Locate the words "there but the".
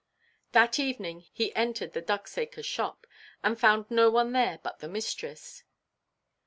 4.31-4.89